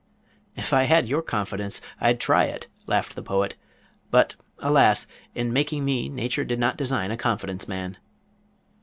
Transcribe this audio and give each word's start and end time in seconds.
"If 0.55 0.73
I 0.73 0.85
had 0.85 1.07
your 1.07 1.21
confidence 1.21 1.79
I'd 1.99 2.19
try 2.19 2.45
it," 2.45 2.65
laughed 2.87 3.13
the 3.13 3.21
Poet, 3.21 3.55
"but 4.09 4.33
alas, 4.57 5.05
in 5.35 5.53
making 5.53 5.85
me 5.85 6.09
Nature 6.09 6.43
did 6.43 6.57
not 6.57 6.75
design 6.75 7.11
a 7.11 7.17
confidence 7.17 7.67
man." 7.67 7.99